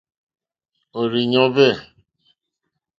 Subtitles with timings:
[0.99, 1.71] Òrzìɲɔ́ hwɛ̂.